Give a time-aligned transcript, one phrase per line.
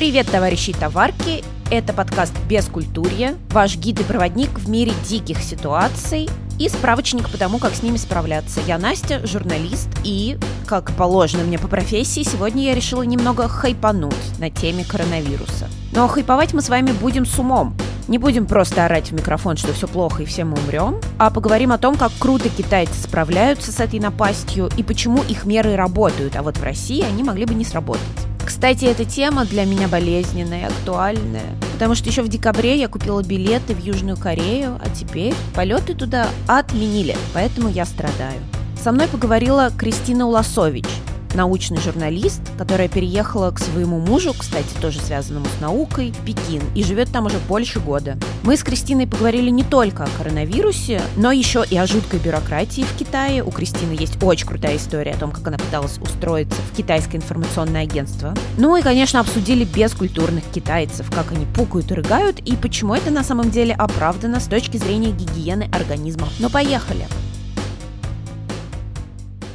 [0.00, 1.44] Привет, товарищи и товарки!
[1.70, 7.36] Это подкаст «Без культурья», ваш гид и проводник в мире диких ситуаций и справочник по
[7.36, 8.62] тому, как с ними справляться.
[8.66, 14.48] Я Настя, журналист, и, как положено мне по профессии, сегодня я решила немного хайпануть на
[14.48, 15.68] теме коронавируса.
[15.92, 17.76] Но хайповать мы с вами будем с умом.
[18.08, 21.72] Не будем просто орать в микрофон, что все плохо и все мы умрем, а поговорим
[21.72, 26.42] о том, как круто китайцы справляются с этой напастью и почему их меры работают, а
[26.42, 28.29] вот в России они могли бы не сработать.
[28.50, 33.76] Кстати, эта тема для меня болезненная, актуальная, потому что еще в декабре я купила билеты
[33.76, 38.40] в Южную Корею, а теперь полеты туда отменили, поэтому я страдаю.
[38.82, 40.84] Со мной поговорила Кристина Уласович,
[41.34, 46.82] научный журналист, которая переехала к своему мужу, кстати, тоже связанному с наукой, в Пекин, и
[46.82, 48.16] живет там уже больше года.
[48.42, 52.96] Мы с Кристиной поговорили не только о коронавирусе, но еще и о жуткой бюрократии в
[52.96, 53.42] Китае.
[53.42, 57.82] У Кристины есть очень крутая история о том, как она пыталась устроиться в китайское информационное
[57.82, 58.34] агентство.
[58.58, 63.24] Ну и, конечно, обсудили бескультурных китайцев, как они пукают и рыгают, и почему это на
[63.24, 66.28] самом деле оправдано с точки зрения гигиены организма.
[66.38, 67.06] Но поехали!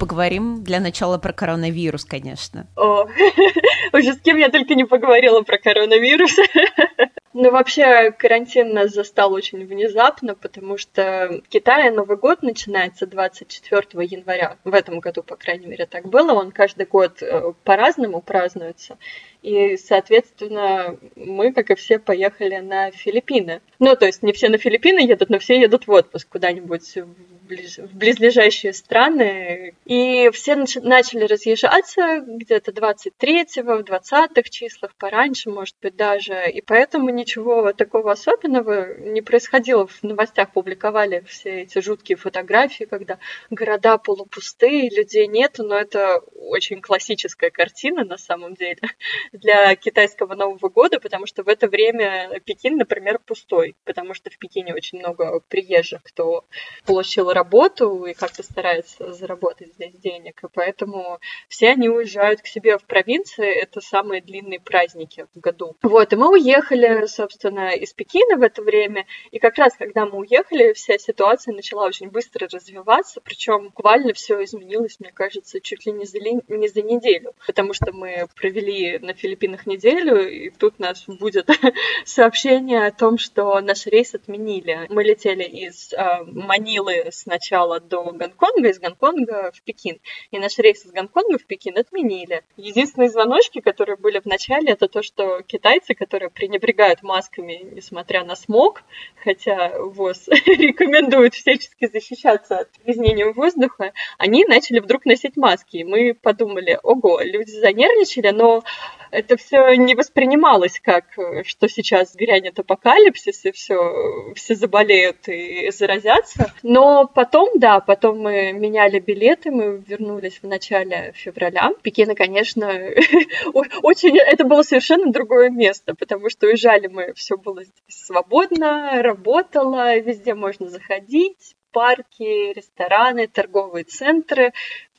[0.06, 2.68] Поговорим для начала про коронавирус, конечно.
[2.76, 3.08] О,
[3.94, 6.36] уже с кем я только не поговорила про коронавирус.
[7.38, 14.06] Ну, вообще, карантин нас застал очень внезапно, потому что в Китае Новый год начинается 24
[14.06, 14.58] января.
[14.64, 16.32] В этом году, по крайней мере, так было.
[16.32, 18.98] Он каждый год э, по-разному празднуется.
[19.42, 23.62] И, соответственно, мы, как и все, поехали на Филиппины.
[23.80, 27.96] Ну, то есть не все на Филиппины едут, но все едут в отпуск куда-нибудь в
[27.96, 29.76] близлежащие страны.
[29.86, 30.76] И все нач...
[30.76, 36.50] начали разъезжаться где-то 23-го, в 20-х числах, пораньше, может быть, даже.
[36.50, 39.88] И поэтому ничего такого особенного не происходило.
[39.88, 43.18] В новостях публиковали все эти жуткие фотографии, когда
[43.50, 48.80] города полупустые, людей нету, но это очень классическая картина на самом деле
[49.34, 54.38] для китайского Нового года, потому что в это время Пекин, например, пустой, потому что в
[54.38, 56.46] Пекине очень много приезжих, кто
[56.86, 60.44] получил работу и как-то старается заработать здесь денег.
[60.44, 61.20] И поэтому
[61.50, 63.52] все они уезжают к себе в провинции.
[63.52, 65.76] Это самые длинные праздники в году.
[65.82, 69.06] Вот, и мы уехали, собственно, из Пекина в это время.
[69.32, 73.22] И как раз, когда мы уехали, вся ситуация начала очень быстро развиваться.
[73.22, 77.34] Причем буквально все изменилось, мне кажется, чуть ли не за, ли, не за неделю.
[77.46, 81.50] Потому что мы провели на Филиппинах неделю, и тут нас будет
[82.06, 84.88] сообщение о том, что наш рейс отменили.
[84.90, 90.00] Мы летели из э, Манилы сначала до Гонконга, из Гонконга в Пекин.
[90.32, 92.44] И наш рейс из Гонконга в Пекин отменили.
[92.58, 98.36] Единственные звоночки, которые были в начале, это то, что китайцы, которые пренебрегают масками, несмотря на
[98.36, 98.84] смог,
[99.24, 105.78] хотя ВОЗ рекомендует всячески защищаться от загрязнения воздуха, они начали вдруг носить маски.
[105.78, 108.64] И мы подумали, ого, люди занервничали, но
[109.12, 111.06] это все не воспринималось как,
[111.46, 116.54] что сейчас грянет апокалипсис, и все, все заболеют и заразятся.
[116.64, 121.72] Но потом, да, потом мы меняли билеты, мы вернулись в начале февраля.
[121.82, 122.68] Пекина, конечно,
[123.84, 130.34] очень, это было совершенно другое место, потому что уезжали мы, все было свободно, работало, везде
[130.34, 134.54] можно заходить, парки, рестораны, торговые центры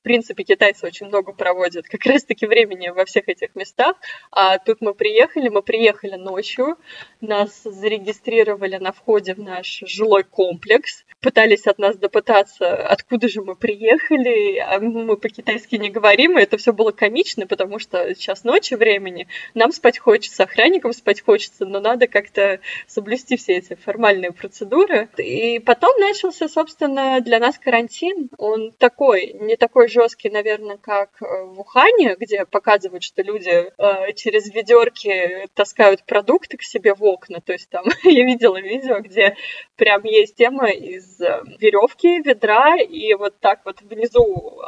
[0.06, 3.96] принципе, китайцы очень много проводят как раз-таки времени во всех этих местах.
[4.30, 6.78] А тут мы приехали, мы приехали ночью,
[7.20, 13.56] нас зарегистрировали на входе в наш жилой комплекс, пытались от нас допытаться, откуда же мы
[13.56, 18.74] приехали, а мы по-китайски не говорим, и это все было комично, потому что сейчас ночи
[18.74, 25.08] времени, нам спать хочется, охранникам спать хочется, но надо как-то соблюсти все эти формальные процедуры.
[25.16, 28.30] И потом начался, собственно, для нас карантин.
[28.38, 34.12] Он такой, не такой жесткий, наверное, как э, в Ухане, где показывают, что люди э,
[34.12, 37.40] через ведерки таскают продукты к себе в окна.
[37.40, 39.36] То есть там я видела видео, где
[39.76, 44.62] прям есть тема из э, веревки, ведра, и вот так вот внизу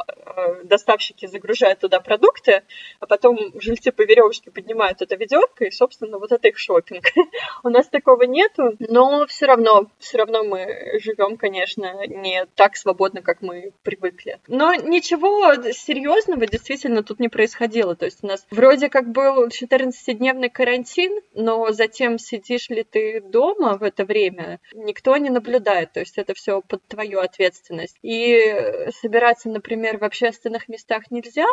[0.65, 2.63] доставщики загружают туда продукты,
[3.01, 7.05] а потом жильцы по веревочке поднимают это ведерко, и, собственно, вот это их шопинг.
[7.65, 13.23] У нас такого нету, но все равно, все равно мы живем, конечно, не так свободно,
[13.23, 14.39] как мы привыкли.
[14.47, 17.95] Но ничего ничего серьезного действительно тут не происходило.
[17.97, 23.77] То есть у нас вроде как был 14-дневный карантин, но затем сидишь ли ты дома
[23.77, 25.93] в это время, никто не наблюдает.
[25.93, 27.97] То есть это все под твою ответственность.
[28.03, 31.47] И собираться, например, в общественных местах нельзя,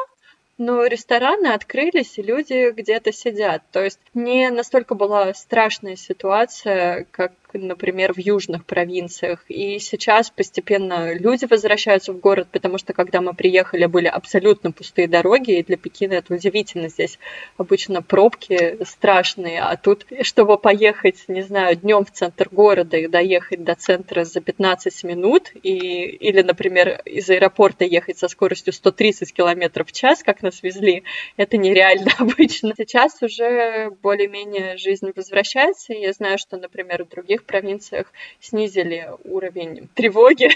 [0.58, 3.64] но рестораны открылись, и люди где-то сидят.
[3.72, 9.44] То есть не настолько была страшная ситуация, как например, в южных провинциях.
[9.48, 15.08] И сейчас постепенно люди возвращаются в город, потому что когда мы приехали, были абсолютно пустые
[15.08, 16.90] дороги, и для Пекина это удивительно.
[16.90, 17.20] Здесь
[17.58, 23.64] обычно пробки страшные, а тут, чтобы поехать, не знаю, днем в центр города и доехать
[23.64, 29.84] до центра за 15 минут, и, или, например, из аэропорта ехать со скоростью 130 км
[29.84, 31.04] в час, как нас везли,
[31.38, 32.74] это нереально обычно.
[32.78, 40.50] Сейчас уже более-менее жизнь возвращается, я знаю, что, например, в других провинциях снизили уровень тревоги,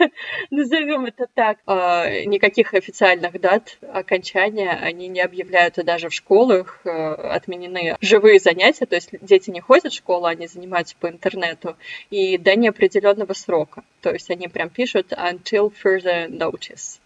[0.50, 1.58] назовем это так.
[1.66, 8.38] А, никаких официальных дат окончания они не объявляют, и даже в школах э, отменены живые
[8.38, 11.76] занятия, то есть дети не ходят в школу, они занимаются по интернету,
[12.10, 13.82] и до неопределенного срока.
[14.00, 16.98] То есть они прям пишут until further notice.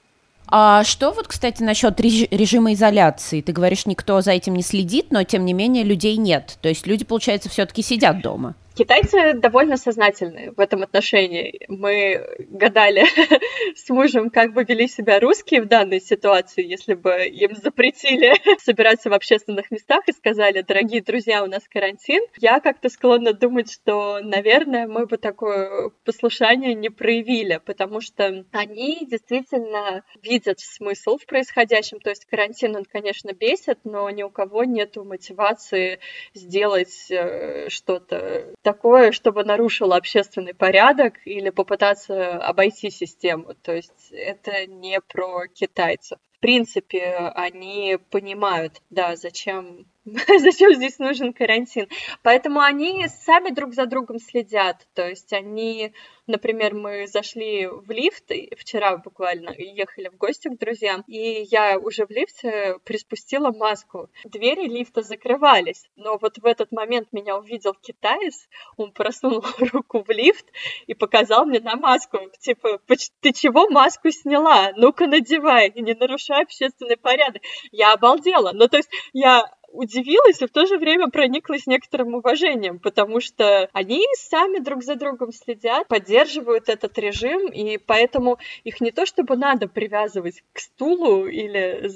[0.50, 3.42] А что вот, кстати, насчет режима изоляции?
[3.42, 6.58] Ты говоришь, никто за этим не следит, но тем не менее людей нет.
[6.62, 8.54] То есть люди, получается, все-таки сидят дома.
[8.78, 11.64] Китайцы довольно сознательны в этом отношении.
[11.66, 13.02] Мы гадали
[13.74, 19.10] с мужем, как бы вели себя русские в данной ситуации, если бы им запретили собираться
[19.10, 22.22] в общественных местах и сказали, дорогие друзья, у нас карантин.
[22.36, 29.04] Я как-то склонна думать, что, наверное, мы бы такое послушание не проявили, потому что они
[29.10, 31.98] действительно видят смысл в происходящем.
[31.98, 35.98] То есть карантин, он, конечно, бесит, но ни у кого нет мотивации
[36.32, 43.54] сделать э, что-то такое, чтобы нарушило общественный порядок или попытаться обойти систему.
[43.62, 46.18] То есть это не про китайцев.
[46.36, 49.86] В принципе, они понимают, да, зачем
[50.38, 51.88] зачем здесь нужен карантин.
[52.22, 54.86] Поэтому они сами друг за другом следят.
[54.94, 55.92] То есть они,
[56.26, 62.06] например, мы зашли в лифт вчера буквально, ехали в гости к друзьям, и я уже
[62.06, 64.08] в лифте приспустила маску.
[64.24, 70.10] Двери лифта закрывались, но вот в этот момент меня увидел китаец, он просунул руку в
[70.10, 70.46] лифт
[70.86, 72.18] и показал мне на маску.
[72.40, 72.80] Типа,
[73.20, 74.72] ты чего маску сняла?
[74.76, 77.42] Ну-ка надевай, не нарушай общественный порядок.
[77.72, 78.52] Я обалдела.
[78.52, 83.68] Ну, то есть я удивилась и в то же время прониклась некоторым уважением, потому что
[83.72, 89.36] они сами друг за другом следят, поддерживают этот режим, и поэтому их не то чтобы
[89.36, 91.88] надо привязывать к стулу или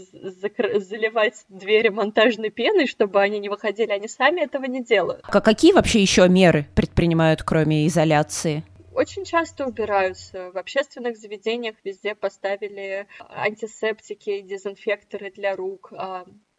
[0.81, 5.23] заливать двери монтажной пеной, чтобы они не выходили, они сами этого не делают.
[5.25, 8.65] А какие вообще еще меры предпринимают, кроме изоляции?
[8.95, 10.51] очень часто убираются.
[10.53, 15.93] В общественных заведениях везде поставили антисептики, дезинфекторы для рук.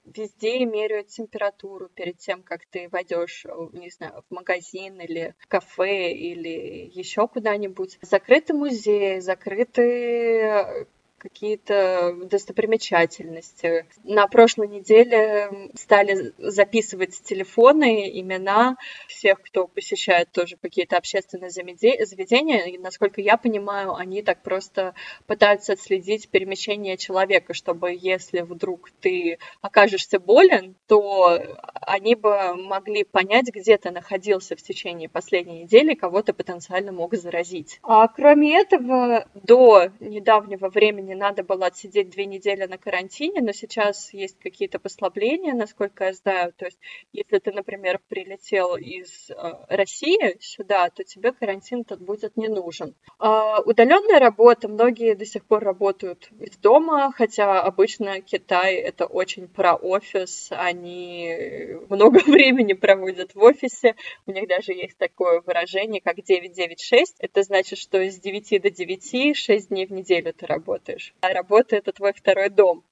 [0.05, 6.11] Везде меряют температуру перед тем, как ты войдешь, не знаю, в магазин или в кафе
[6.11, 7.99] или еще куда-нибудь.
[8.01, 10.87] Закрыты музеи, закрыты
[11.23, 13.85] какие-то достопримечательности.
[14.03, 18.75] На прошлой неделе стали записывать телефоны, имена
[19.07, 22.65] всех, кто посещает тоже какие-то общественные заведения.
[22.65, 24.93] И, насколько я понимаю, они так просто
[25.25, 31.41] пытаются отследить перемещение человека, чтобы если вдруг ты окажешься болен, то
[31.81, 37.15] они бы могли понять, где ты находился в течение последней недели, кого ты потенциально мог
[37.15, 37.79] заразить.
[37.83, 43.51] А кроме этого, до недавнего времени не надо было отсидеть две недели на карантине, но
[43.51, 46.53] сейчас есть какие-то послабления, насколько я знаю.
[46.53, 46.79] То есть,
[47.11, 49.35] если ты, например, прилетел из э,
[49.69, 52.95] России сюда, то тебе карантин тут будет не нужен.
[53.19, 59.47] Э, удаленная работа, многие до сих пор работают из дома, хотя обычно Китай это очень
[59.47, 63.95] про офис, они много времени проводят в офисе.
[64.25, 67.17] У них даже есть такое выражение, как 996.
[67.19, 71.02] Это значит, что с 9 до 9 6 дней в неделю ты работаешь.
[71.02, 72.83] А работа— это твой второй дом.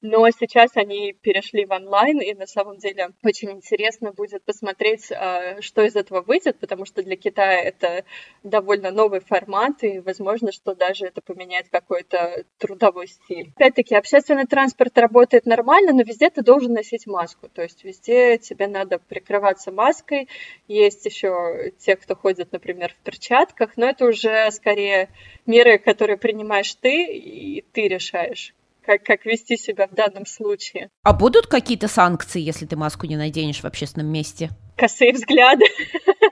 [0.00, 5.60] Но сейчас они перешли в онлайн, и на самом деле очень интересно будет посмотреть, а,
[5.60, 8.04] что из этого выйдет, потому что для Китая это
[8.44, 13.50] довольно новый формат, и возможно, что даже это поменяет какой-то трудовой стиль.
[13.56, 18.68] Опять-таки, общественный транспорт работает нормально, но везде ты должен носить маску, то есть везде тебе
[18.68, 20.28] надо прикрываться маской.
[20.68, 25.08] Есть еще те, кто ходит, например, в перчатках, но это уже скорее
[25.44, 28.54] меры, которые принимаешь ты, и ты решаешь,
[28.88, 30.88] как, как вести себя в данном случае.
[31.02, 34.48] А будут какие-то санкции, если ты маску не наденешь в общественном месте?
[34.78, 35.66] Косые взгляды.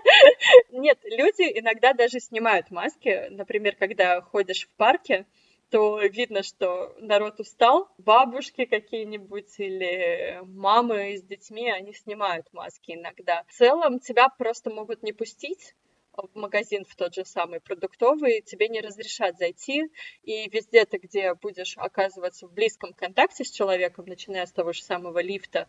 [0.72, 3.28] Нет, люди иногда даже снимают маски.
[3.28, 5.26] Например, когда ходишь в парке,
[5.70, 7.90] то видно, что народ устал.
[7.98, 13.42] Бабушки какие-нибудь или мамы с детьми, они снимают маски иногда.
[13.48, 15.74] В целом тебя просто могут не пустить,
[16.16, 19.84] в магазин в тот же самый продуктовый, тебе не разрешат зайти,
[20.22, 24.82] и везде ты, где будешь оказываться в близком контакте с человеком, начиная с того же
[24.82, 25.68] самого лифта,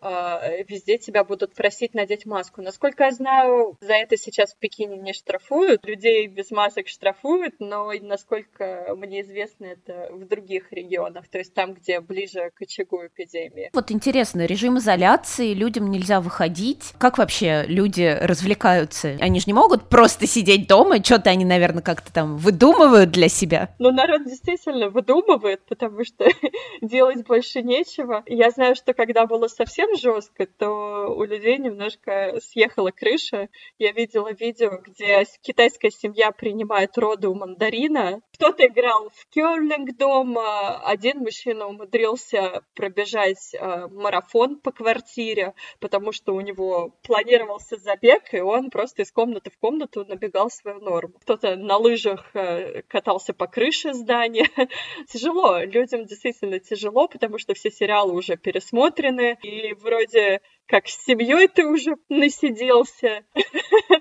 [0.00, 2.60] а, везде тебя будут просить надеть маску.
[2.62, 7.90] Насколько я знаю, за это сейчас в Пекине не штрафуют, людей без масок штрафуют, но
[8.02, 13.70] насколько мне известно, это в других регионах, то есть там, где ближе к очагу эпидемии.
[13.72, 16.92] Вот интересно, режим изоляции, людям нельзя выходить.
[16.98, 19.16] Как вообще люди развлекаются?
[19.20, 23.74] Они же не могут просто сидеть дома, что-то они, наверное, как-то там выдумывают для себя.
[23.78, 26.26] Ну, народ действительно выдумывает, потому что
[26.82, 28.22] делать больше нечего.
[28.26, 33.48] Я знаю, что когда было совсем жестко, то у людей немножко съехала крыша.
[33.78, 38.20] Я видела видео, где китайская семья принимает роды у мандарина.
[38.34, 46.34] Кто-то играл в керлинг дома, один мужчина умудрился пробежать э, марафон по квартире, потому что
[46.34, 51.14] у него планировался забег, и он просто из комнаты в комнату набегал свою норму.
[51.20, 54.48] Кто-то на лыжах э, катался по крыше здания.
[55.08, 61.48] тяжело, людям действительно тяжело, потому что все сериалы уже пересмотрены, и вроде как с семьей
[61.48, 63.24] ты уже насиделся.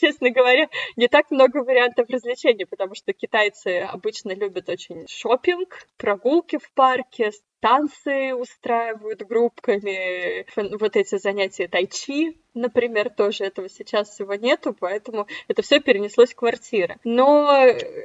[0.00, 6.58] Честно говоря, не так много вариантов развлечений, потому что китайцы обычно любят очень шопинг, прогулки
[6.58, 14.76] в парке, танцы устраивают группками, вот эти занятия тайчи, например, тоже этого сейчас всего нету,
[14.78, 16.96] поэтому это все перенеслось в квартиры.
[17.04, 17.48] Но,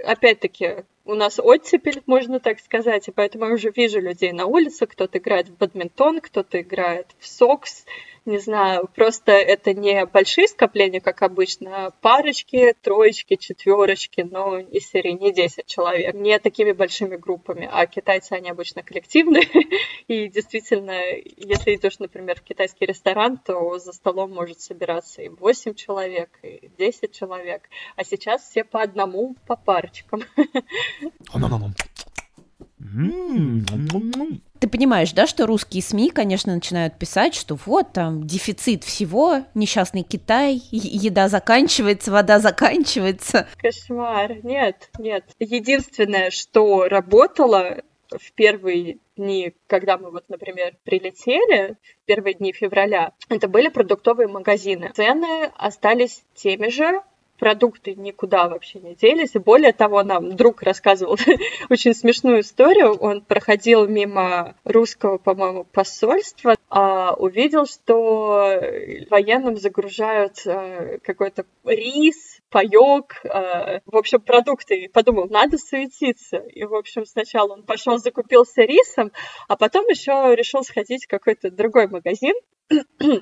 [0.06, 4.86] опять-таки, у нас оттепель, можно так сказать, и поэтому я уже вижу людей на улице,
[4.86, 7.86] кто-то играет в бадминтон, кто-то играет в сокс,
[8.26, 14.90] не знаю, просто это не большие скопления, как обычно, а парочки, троечки, четверочки, но из
[14.90, 19.44] серии не 10 человек, не такими большими группами, а китайцы, они обычно коллективные,
[20.08, 21.02] и действительно,
[21.36, 26.70] если идешь, например, в китайский ресторан, то за столом может собираться и 8 человек, и
[26.78, 27.64] 10 человек,
[27.98, 30.24] а сейчас все по одному, по парочкам.
[34.60, 40.04] Ты понимаешь, да, что русские СМИ, конечно, начинают писать, что вот там дефицит всего, несчастный
[40.04, 43.48] Китай, еда заканчивается, вода заканчивается.
[43.58, 44.44] Кошмар.
[44.44, 45.26] Нет, нет.
[45.40, 53.14] Единственное, что работало в первые дни, когда мы вот, например, прилетели, в первые дни февраля,
[53.30, 54.92] это были продуктовые магазины.
[54.94, 57.02] Цены остались теми же,
[57.44, 59.34] продукты никуда вообще не делись.
[59.34, 61.18] Более того, нам друг рассказывал
[61.70, 62.94] очень смешную историю.
[62.94, 68.62] Он проходил мимо русского, по-моему, посольства, а увидел, что
[69.10, 74.76] военным загружают а, какой-то рис, паёк, э, в общем, продукты.
[74.86, 76.38] И подумал, надо суетиться.
[76.38, 79.12] И, в общем, сначала он пошел, закупился рисом,
[79.50, 82.36] а потом еще решил сходить в какой-то другой магазин,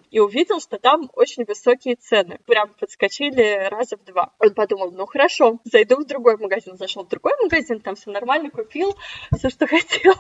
[0.10, 2.40] и увидел, что там очень высокие цены.
[2.46, 4.34] Прям подскочили раза в два.
[4.40, 6.78] Он подумал, ну хорошо, зайду в другой магазин.
[6.78, 8.96] Зашел в другой магазин, там все нормально, купил
[9.38, 10.14] все, что хотел.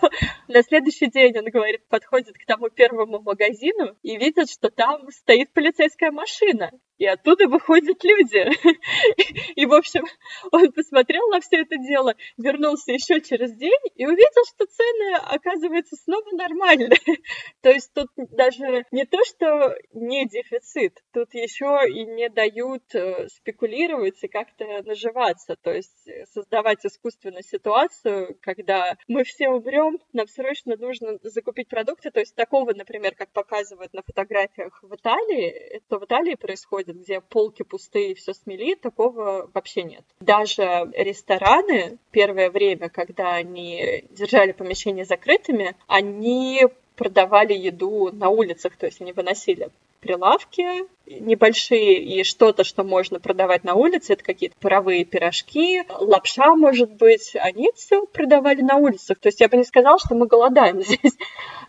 [0.47, 5.53] На следующий день он говорит, подходит к тому первому магазину и видит, что там стоит
[5.53, 6.71] полицейская машина
[7.01, 8.45] и оттуда выходят люди.
[9.55, 10.05] И, в общем,
[10.51, 15.95] он посмотрел на все это дело, вернулся еще через день и увидел, что цены, оказывается,
[15.95, 16.91] снова нормальные.
[17.61, 23.27] То есть тут даже не то, что не дефицит, тут еще и не дают э,
[23.29, 30.75] спекулировать и как-то наживаться, то есть создавать искусственную ситуацию, когда мы все умрем, нам срочно
[30.77, 36.05] нужно закупить продукты, то есть такого, например, как показывают на фотографиях в Италии, это в
[36.05, 40.03] Италии происходит, где полки пустые, все смели, такого вообще нет.
[40.19, 46.67] Даже рестораны первое время, когда они держали помещения закрытыми, они
[47.01, 49.69] продавали еду на улицах, то есть они выносили
[50.01, 56.91] прилавки небольшие и что-то, что можно продавать на улице, это какие-то паровые пирожки, лапша, может
[56.91, 59.17] быть, они все продавали на улицах.
[59.17, 61.17] То есть я бы не сказала, что мы голодаем здесь.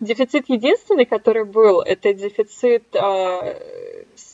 [0.00, 3.81] Дефицит единственный, который был, это дефицит э,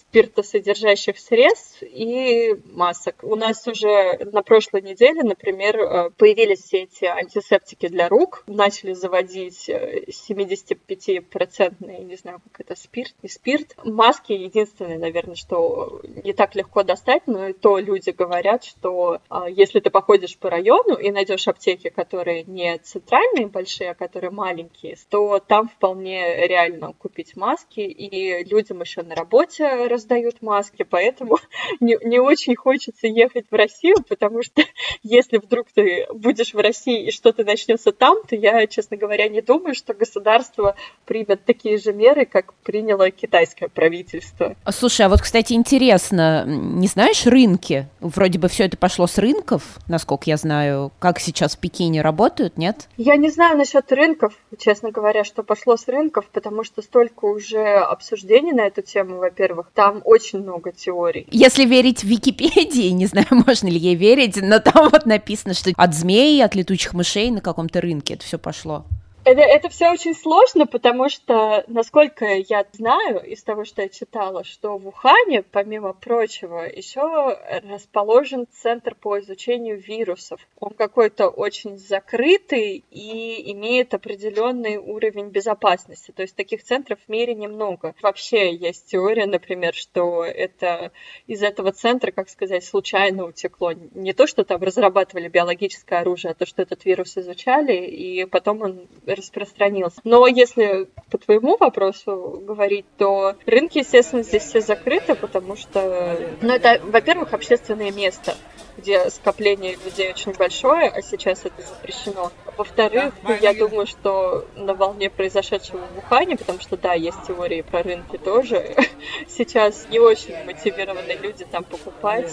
[0.09, 3.17] спиртосодержащих средств и масок.
[3.23, 8.95] У нас уже на прошлой неделе, например, э, появились все эти антисептики для рук, начали
[8.95, 13.77] заводить 75-процентный, э, не знаю, как это, спирт, не спирт.
[13.85, 19.45] Маски единственное, наверное, что не так легко достать, но и то люди говорят, что э,
[19.50, 24.97] если ты походишь по району и найдешь аптеки, которые не центральные большие, а которые маленькие,
[25.11, 31.38] то там вполне реально купить маски, и людям еще на работе раздают маски, поэтому
[31.81, 34.62] не, не очень хочется ехать в Россию, потому что
[35.02, 39.43] если вдруг ты будешь в России и что-то начнется там, то я, честно говоря, не
[39.43, 44.55] думаю, что государство примет такие же меры, как приняло китайское правительство.
[44.71, 47.88] Слушай, а вот, кстати, интересно, не знаешь рынки?
[48.00, 50.93] Вроде бы все это пошло с рынков, насколько я знаю.
[50.99, 52.88] Как сейчас в Пекине работают, нет?
[52.97, 57.78] Я не знаю насчет рынков, честно говоря, что пошло с рынков, потому что столько уже
[57.78, 59.71] обсуждений на эту тему, во-первых.
[59.75, 61.26] Там очень много теорий.
[61.30, 65.95] Если верить Википедии, не знаю, можно ли ей верить, но там вот написано, что от
[65.95, 68.85] змей, от летучих мышей на каком-то рынке это все пошло.
[69.29, 74.43] Это, это все очень сложно, потому что, насколько я знаю из того, что я читала,
[74.43, 80.41] что в Ухане, помимо прочего, еще расположен центр по изучению вирусов.
[80.59, 86.11] Он какой-то очень закрытый и имеет определенный уровень безопасности.
[86.11, 87.95] То есть таких центров в мире немного.
[88.01, 90.91] Вообще есть теория, например, что это
[91.27, 93.75] из этого центра, как сказать, случайно утекло.
[93.93, 98.63] Не то, что там разрабатывали биологическое оружие, а то, что этот вирус изучали, и потом
[98.63, 100.01] он распространился.
[100.05, 106.53] Но если по твоему вопросу говорить, то рынки, естественно, здесь все закрыты, потому что, ну,
[106.53, 108.35] это, во-первых, общественное место
[108.79, 112.31] где скопление людей очень большое, а сейчас это запрещено.
[112.57, 117.83] Во-вторых, я думаю, что на волне произошедшего в Ухане, потому что, да, есть теории про
[117.83, 118.77] рынки тоже,
[119.29, 122.33] сейчас не очень мотивированы люди там покупать.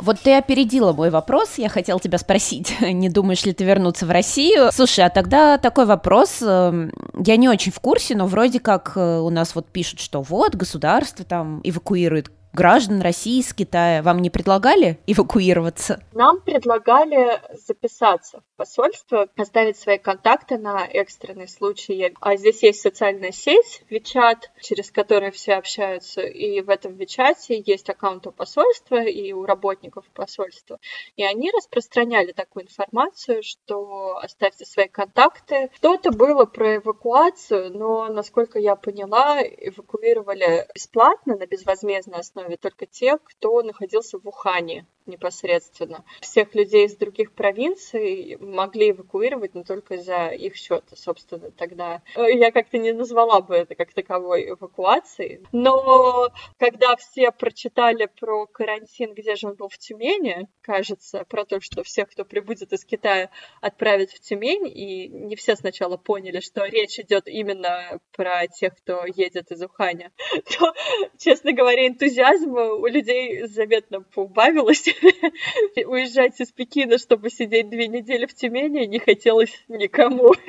[0.00, 4.10] Вот ты опередила мой вопрос, я хотела тебя спросить, не думаешь ли ты вернуться в
[4.10, 4.70] Россию?
[4.72, 9.18] Слушай, а тогда такой вопрос, эм, я не очень в курсе, но вроде как э,
[9.18, 14.02] у нас вот пишут, что вот государство там эвакуирует граждан России из Китая.
[14.02, 16.02] Вам не предлагали эвакуироваться?
[16.12, 22.14] Нам предлагали записаться посольство, оставить свои контакты на экстренный случай.
[22.20, 26.20] А здесь есть социальная сеть, WeChat, через которую все общаются.
[26.20, 30.78] И в этом WeChat есть аккаунт у посольства и у работников посольства.
[31.16, 35.70] И они распространяли такую информацию, что оставьте свои контакты.
[35.76, 43.22] Что-то было про эвакуацию, но, насколько я поняла, эвакуировали бесплатно, на безвозмездной основе только тех,
[43.24, 46.04] кто находился в Ухане непосредственно.
[46.20, 52.02] Всех людей из других провинций могли эвакуировать, но только за их счет, собственно, тогда.
[52.16, 55.40] Э, я как-то не назвала бы это как таковой эвакуацией.
[55.52, 56.28] Но
[56.58, 61.82] когда все прочитали про карантин, где же он был в Тюмени, кажется, про то, что
[61.82, 63.30] всех, кто прибудет из Китая,
[63.60, 69.04] отправят в Тюмень, и не все сначала поняли, что речь идет именно про тех, кто
[69.04, 70.12] едет из Уханя,
[70.58, 70.72] то,
[71.18, 74.88] честно говоря, энтузиазма у людей заметно поубавилось.
[75.86, 80.34] Уезжать из Пекина, чтобы сидеть две недели в Тюмени, не хотелось никому.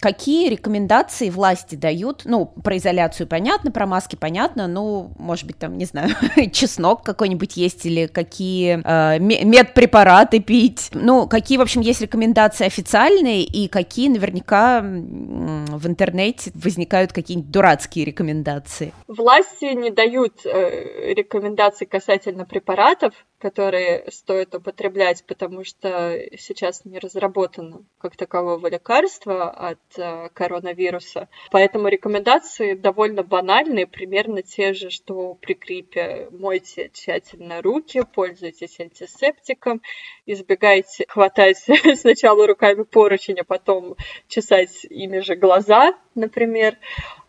[0.00, 2.22] Какие рекомендации власти дают?
[2.24, 6.10] Ну, про изоляцию понятно, про маски понятно, ну, может быть, там, не знаю,
[6.52, 10.90] чеснок какой-нибудь есть или какие э, медпрепараты пить.
[10.94, 18.04] Ну, какие, в общем, есть рекомендации официальные и какие наверняка в интернете возникают какие-нибудь дурацкие
[18.04, 18.92] рекомендации.
[19.06, 27.84] Власти не дают э, рекомендаций касательно препаратов, которые стоит употреблять, потому что сейчас не разработано
[27.98, 29.89] как такового лекарства от э,
[30.34, 31.28] коронавируса.
[31.50, 36.28] Поэтому рекомендации довольно банальные, примерно те же, что при гриппе.
[36.30, 39.82] Мойте тщательно руки, пользуйтесь антисептиком,
[40.26, 41.58] избегайте хватать
[41.96, 43.96] сначала руками поручень, а потом
[44.28, 46.76] чесать ими же глаза, например.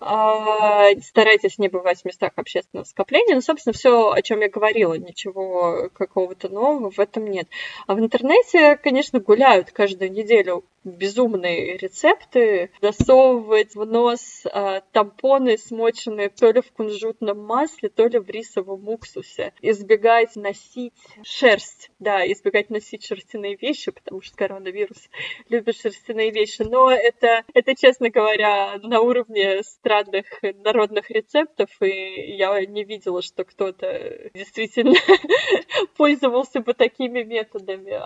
[0.03, 3.35] А, старайтесь не бывать в местах общественного скопления.
[3.35, 7.47] Ну, собственно, все, о чем я говорила, ничего какого-то нового в этом нет.
[7.85, 12.71] А в интернете, конечно, гуляют каждую неделю безумные рецепты.
[12.81, 18.87] Засовывать в нос а, тампоны, смоченные то ли в кунжутном масле, то ли в рисовом
[18.89, 19.53] уксусе.
[19.61, 21.91] Избегать носить шерсть.
[21.99, 25.09] Да, избегать носить шерстяные вещи, потому что коронавирус
[25.49, 26.63] любит шерстяные вещи.
[26.63, 29.61] Но это, это честно говоря, на уровне
[29.91, 30.25] странных
[30.63, 34.95] народных рецептов, и я не видела, что кто-то действительно
[35.97, 37.99] пользовался бы такими методами.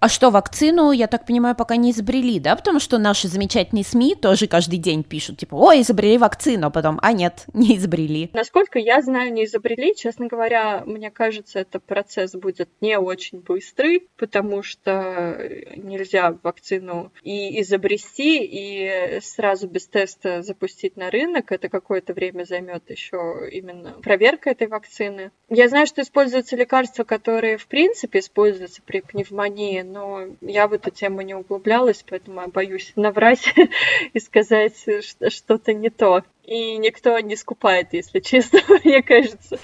[0.00, 2.56] А что, вакцину, я так понимаю, пока не изобрели, да?
[2.56, 6.98] Потому что наши замечательные СМИ тоже каждый день пишут, типа, ой, изобрели вакцину, а потом,
[7.02, 8.30] а нет, не изобрели.
[8.32, 9.94] Насколько я знаю, не изобрели.
[9.94, 15.38] Честно говоря, мне кажется, этот процесс будет не очень быстрый, потому что
[15.76, 21.52] нельзя вакцину и изобрести, и сразу без теста запустить выпустить на рынок.
[21.52, 25.30] Это какое-то время займет еще именно проверка этой вакцины.
[25.48, 30.90] Я знаю, что используются лекарства, которые в принципе используются при пневмонии, но я в эту
[30.90, 33.54] тему не углублялась, поэтому я боюсь наврать
[34.14, 34.74] и сказать
[35.28, 39.58] что-то не то и никто не скупает, если честно, мне кажется.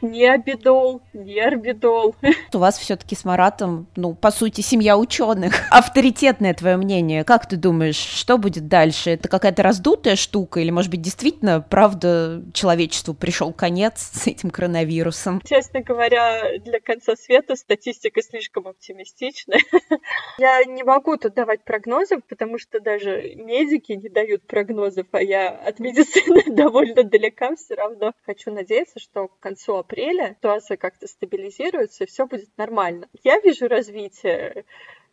[0.00, 2.14] Ни Абидол, ни Арбидол.
[2.52, 5.54] У вас все-таки с Маратом, ну, по сути, семья ученых.
[5.70, 7.24] Авторитетное твое мнение.
[7.24, 9.10] Как ты думаешь, что будет дальше?
[9.10, 15.40] Это какая-то раздутая штука или, может быть, действительно, правда, человечеству пришел конец с этим коронавирусом?
[15.44, 19.60] Честно говоря, для конца света статистика слишком оптимистичная.
[20.38, 25.50] Я не могу тут давать прогнозов, потому что даже медики не дают прогнозов, а я
[25.50, 28.12] от медицины довольно далека все равно.
[28.24, 33.08] Хочу надеяться, что к концу апреля ситуация как-то стабилизируется и все будет нормально.
[33.22, 34.64] Я вижу развитие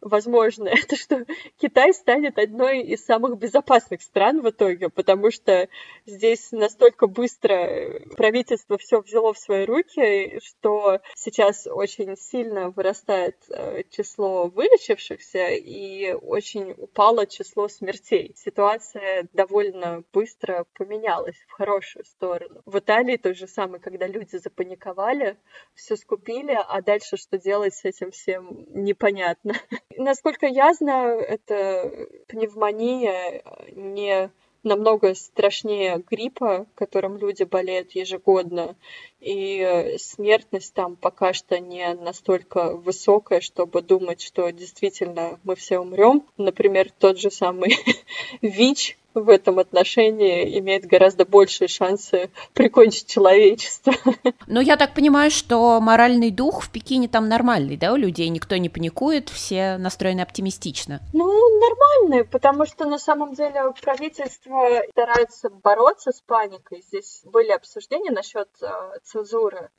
[0.01, 1.25] возможно, это что
[1.57, 5.67] Китай станет одной из самых безопасных стран в итоге, потому что
[6.05, 13.83] здесь настолько быстро правительство все взяло в свои руки, что сейчас очень сильно вырастает э,
[13.89, 18.33] число вылечившихся и очень упало число смертей.
[18.35, 22.61] Ситуация довольно быстро поменялась в хорошую сторону.
[22.65, 25.37] В Италии то же самое, когда люди запаниковали,
[25.73, 29.53] все скупили, а дальше что делать с этим всем непонятно.
[29.95, 34.31] Насколько я знаю, это пневмония не
[34.63, 38.75] намного страшнее гриппа, которым люди болеют ежегодно,
[39.19, 46.23] и смертность там пока что не настолько высокая, чтобы думать, что действительно мы все умрем.
[46.37, 47.77] Например, тот же самый
[48.41, 53.93] ВИЧ, в этом отношении имеет гораздо большие шансы прикончить человечество.
[54.47, 58.29] Ну, я так понимаю, что моральный дух в Пекине там нормальный, да, у людей?
[58.29, 61.01] Никто не паникует, все настроены оптимистично.
[61.13, 61.25] Ну,
[61.59, 66.83] нормальный, потому что на самом деле правительство старается бороться с паникой.
[66.87, 68.67] Здесь были обсуждения насчет э,
[69.07, 69.69] цензуры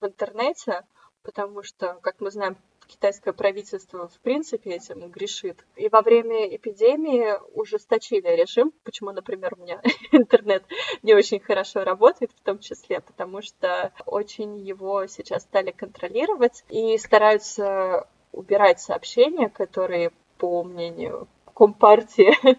[0.00, 0.82] в интернете,
[1.22, 5.64] потому что, как мы знаем, китайское правительство в принципе этим грешит.
[5.74, 9.80] И во время эпидемии ужесточили режим, почему, например, у меня
[10.12, 10.62] интернет
[11.02, 16.96] не очень хорошо работает в том числе, потому что очень его сейчас стали контролировать и
[16.98, 22.36] стараются убирать сообщения, которые, по мнению Компартии,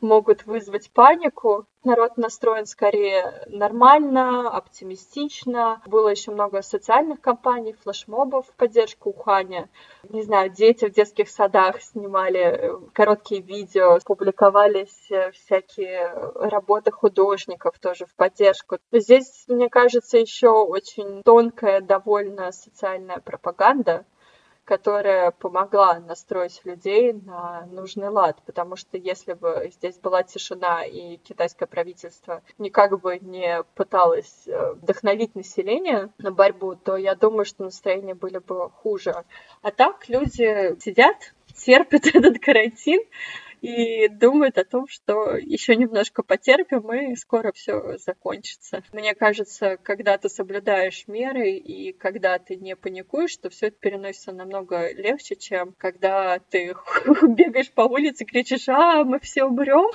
[0.00, 1.66] могут вызвать панику.
[1.84, 5.80] Народ настроен скорее нормально, оптимистично.
[5.86, 9.68] Было еще много социальных кампаний, флешмобов в поддержку Уханя.
[10.08, 17.78] Не знаю, дети в детских садах снимали э, короткие видео, публиковались э, всякие работы художников
[17.78, 18.78] тоже в поддержку.
[18.92, 24.04] Здесь, мне кажется, еще очень тонкая довольно социальная пропаганда
[24.68, 31.16] которая помогла настроить людей на нужный лад, потому что если бы здесь была тишина и
[31.16, 37.64] китайское правительство никак бы не пыталось э, вдохновить население на борьбу, то я думаю, что
[37.64, 39.24] настроения были бы хуже.
[39.62, 41.16] А так люди сидят,
[41.54, 43.00] терпят этот карантин,
[43.60, 48.82] и думают о том, что еще немножко потерпим, и скоро все закончится.
[48.92, 54.32] Мне кажется, когда ты соблюдаешь меры и когда ты не паникуешь, то все это переносится
[54.32, 56.74] намного легче, чем когда ты
[57.22, 59.90] бегаешь по улице, кричишь, а, мы все умрем.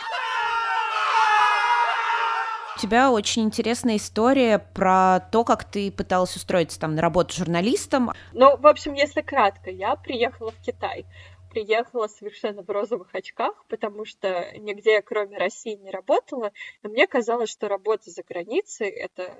[2.76, 8.12] У тебя очень интересная история про то, как ты пыталась устроиться там на работу журналистом.
[8.34, 11.06] Ну, в общем, если кратко, я приехала в Китай
[11.54, 16.52] приехала совершенно в розовых очках, потому что нигде, кроме России, не работала.
[16.84, 19.38] И мне казалось, что работа за границей— это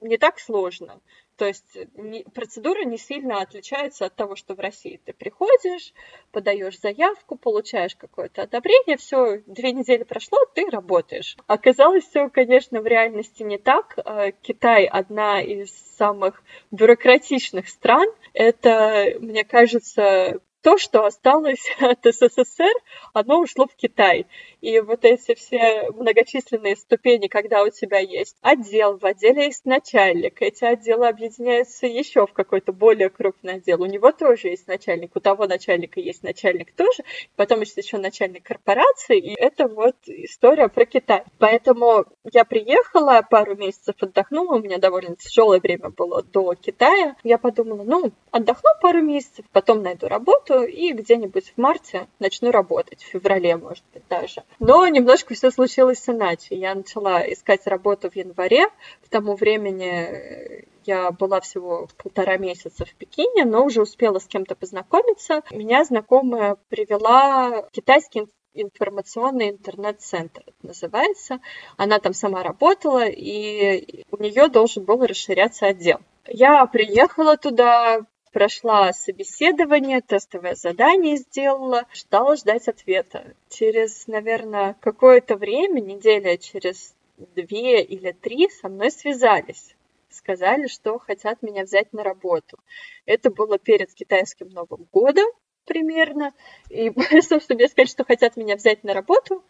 [0.00, 1.00] не так сложно.
[1.36, 5.92] То есть не, процедура не сильно отличается от того, что в России ты приходишь,
[6.30, 11.36] подаешь заявку, получаешь какое-то одобрение, все, две недели прошло, ты работаешь.
[11.46, 13.98] Оказалось, все, конечно, в реальности не так.
[14.04, 18.08] А, Китай одна из самых бюрократичных стран.
[18.34, 22.72] Это, мне кажется, то, что осталось от СССР,
[23.12, 24.26] оно ушло в Китай.
[24.60, 30.40] И вот эти все многочисленные ступени, когда у тебя есть отдел, в отделе есть начальник,
[30.40, 33.82] эти отделы объединяются еще в какой-то более крупный отдел.
[33.82, 37.02] У него тоже есть начальник, у того начальника есть начальник тоже,
[37.34, 41.24] потом есть еще начальник корпорации, и это вот история про Китай.
[41.38, 47.16] Поэтому я приехала, пару месяцев отдохнула, у меня довольно тяжелое время было до Китая.
[47.24, 53.02] Я подумала, ну, отдохну пару месяцев, потом найду работу и где-нибудь в марте начну работать,
[53.02, 54.42] в феврале, может быть, даже.
[54.58, 56.54] Но немножко все случилось иначе.
[56.56, 58.66] Я начала искать работу в январе.
[59.04, 64.26] К тому времени э, я была всего полтора месяца в Пекине, но уже успела с
[64.26, 65.42] кем-то познакомиться.
[65.50, 71.40] Меня знакомая привела Китайский информационный интернет-центр называется.
[71.76, 76.00] Она там сама работала, и у нее должен был расширяться отдел.
[76.26, 78.00] Я приехала туда,
[78.32, 83.34] прошла собеседование, тестовое задание сделала, стала ждать ответа.
[83.48, 86.94] Через, наверное, какое-то время, неделя через
[87.34, 89.74] две или три, со мной связались
[90.14, 92.58] сказали, что хотят меня взять на работу.
[93.06, 95.26] Это было перед китайским Новым годом
[95.64, 96.32] примерно.
[96.68, 96.90] И,
[97.22, 99.44] собственно, мне сказали, что хотят меня взять на работу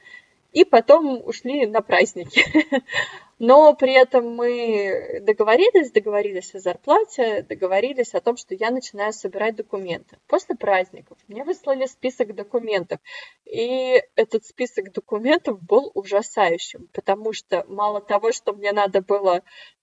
[0.53, 2.45] и потом ушли на праздники.
[3.39, 9.57] Но при этом мы договорились, договорились о зарплате, договорились о том, что я начинаю собирать
[9.57, 10.19] документы.
[10.29, 13.01] После праздников мне выслали список документов,
[13.45, 19.43] и этот список документов был ужасающим, потому что мало того, что мне надо было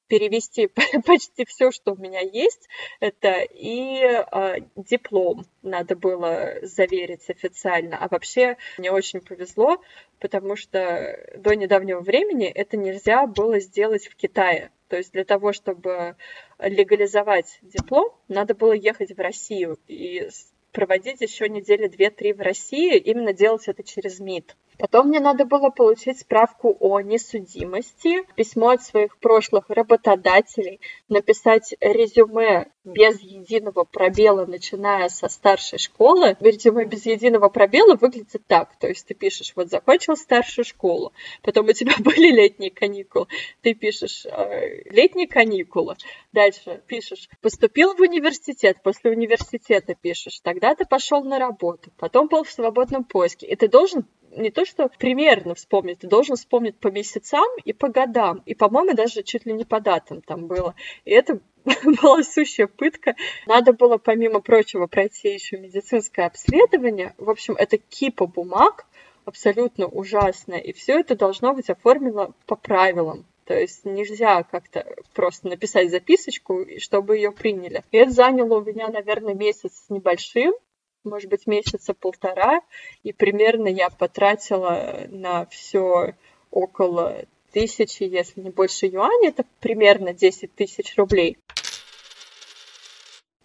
[0.09, 0.67] перевести
[1.05, 2.67] почти все, что у меня есть.
[2.99, 7.97] Это и э, диплом надо было заверить официально.
[7.97, 9.81] А вообще мне очень повезло,
[10.19, 14.71] потому что до недавнего времени это нельзя было сделать в Китае.
[14.89, 16.15] То есть для того, чтобы
[16.57, 20.27] легализовать диплом, надо было ехать в Россию и
[20.71, 24.55] проводить еще недели две-три в России, именно делать это через МИД.
[24.79, 32.71] Потом мне надо было получить справку о несудимости, письмо от своих прошлых работодателей, написать резюме
[32.85, 36.37] без единого пробела, начиная со старшей школы.
[36.39, 38.73] Резюме без единого пробела выглядит так.
[38.79, 41.11] То есть ты пишешь, вот закончил старшую школу,
[41.41, 43.27] потом у тебя были летние каникулы,
[43.61, 45.97] ты пишешь э, летние каникулы,
[46.31, 52.45] дальше пишешь, поступил в университет, после университета пишешь, тогда ты пошел на работу, потом был
[52.45, 56.89] в свободном поиске, и ты должен не то, что примерно вспомнить, ты должен вспомнить по
[56.89, 58.41] месяцам и по годам.
[58.45, 60.75] И, по-моему, даже чуть ли не по датам там было.
[61.05, 61.39] И это
[62.01, 63.15] была сущая пытка.
[63.45, 67.13] Надо было, помимо прочего, пройти еще медицинское обследование.
[67.17, 68.85] В общем, это кипа бумаг,
[69.25, 70.59] абсолютно ужасная.
[70.59, 73.25] И все это должно быть оформлено по правилам.
[73.45, 77.83] То есть нельзя как-то просто написать записочку, чтобы ее приняли.
[77.91, 80.53] И это заняло у меня, наверное, месяц с небольшим
[81.03, 82.61] может быть, месяца полтора,
[83.03, 86.15] и примерно я потратила на все
[86.51, 91.37] около тысячи, если не больше юаней, это примерно 10 тысяч рублей.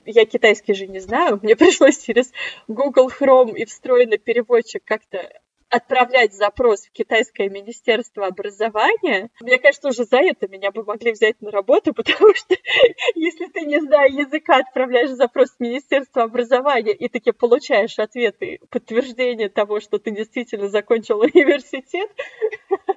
[0.06, 2.30] Я китайский же не знаю, мне пришлось через
[2.68, 5.40] Google Chrome и встроенный переводчик как-то
[5.74, 11.40] отправлять запрос в китайское министерство образования, мне кажется, уже за это меня бы могли взять
[11.40, 12.54] на работу, потому что
[13.14, 19.48] если ты не зная языка, отправляешь запрос в министерство образования и таки получаешь ответы, подтверждение
[19.48, 22.10] того, что ты действительно закончил университет,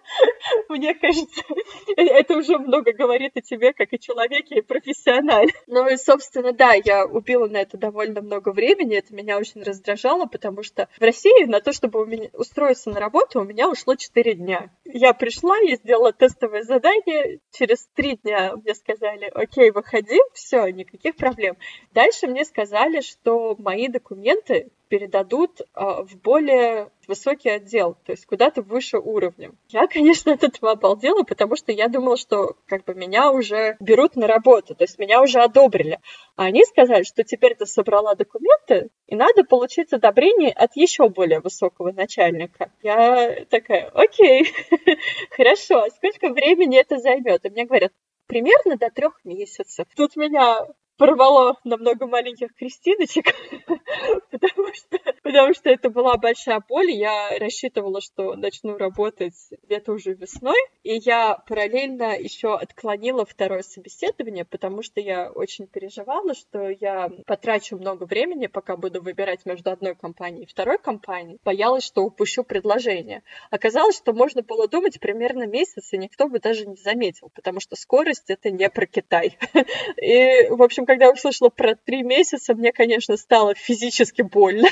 [0.69, 1.41] мне кажется,
[1.97, 5.53] это уже много говорит о тебе, как о человеке и профессионале.
[5.69, 10.25] Ну и, собственно, да, я убила на это довольно много времени, это меня очень раздражало,
[10.25, 13.69] потому что в России на то, чтобы у меня устроить устроиться на работу у меня
[13.69, 14.69] ушло 4 дня.
[14.85, 21.15] Я пришла, я сделала тестовое задание, через 3 дня мне сказали, окей, выходи, все, никаких
[21.15, 21.55] проблем.
[21.93, 28.61] Дальше мне сказали, что мои документы передадут а, в более высокий отдел, то есть куда-то
[28.61, 29.57] выше уровнем.
[29.69, 34.15] Я, конечно, от этого обалдела, потому что я думала, что как бы меня уже берут
[34.15, 35.99] на работу, то есть меня уже одобрили.
[36.35, 41.39] А они сказали, что теперь ты собрала документы, и надо получить одобрение от еще более
[41.39, 42.71] высокого начальника.
[42.81, 44.51] Я такая, окей,
[45.31, 47.45] хорошо, а сколько времени это займет?
[47.45, 47.93] И мне говорят,
[48.27, 49.87] примерно до трех месяцев.
[49.95, 53.25] Тут меня порвало на много маленьких крестиночек,
[54.31, 56.91] потому что, потому что это была большая боль.
[56.91, 64.45] Я рассчитывала, что начну работать где-то уже весной, и я параллельно еще отклонила второе собеседование,
[64.45, 69.95] потому что я очень переживала, что я потрачу много времени, пока буду выбирать между одной
[69.95, 71.39] компанией и второй компанией.
[71.43, 73.23] Боялась, что упущу предложение.
[73.51, 77.75] Оказалось, что можно было думать примерно месяц, и никто бы даже не заметил, потому что
[77.75, 79.37] скорость— это не про Китай.
[80.01, 84.67] И, в общем, когда услышала про три месяца, мне, конечно, стало физически больно.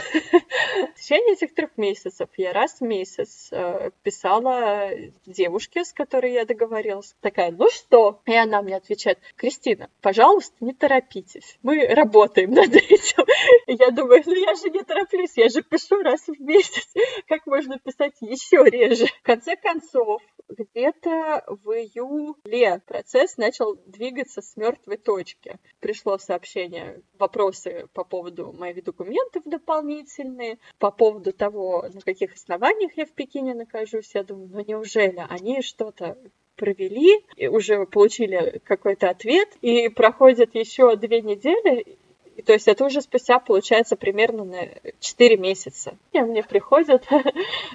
[0.96, 4.90] В течение этих трех месяцев я раз в месяц э, писала
[5.26, 8.22] девушке, с которой я договорилась, такая, ну что?
[8.26, 13.26] И она мне отвечает, Кристина, пожалуйста, не торопитесь, мы работаем над этим.
[13.68, 16.88] Я думаю, ну я же не тороплюсь, я же пишу раз в месяц,
[17.28, 19.08] как можно писать еще реже?
[19.08, 25.58] В конце концов, где-то в июле процесс начал двигаться с мертвой точки.
[25.80, 33.06] Пришло сообщение, вопросы по поводу моих документов дополнительные, по поводу того, на каких основаниях я
[33.06, 34.14] в Пекине нахожусь.
[34.14, 36.18] Я думаю, ну неужели они что-то
[36.56, 41.98] провели, и уже получили какой-то ответ, и проходит еще две недели,
[42.46, 44.68] То есть это уже спустя, получается, примерно на
[45.00, 45.98] 4 месяца.
[46.14, 47.26] И мне приходит в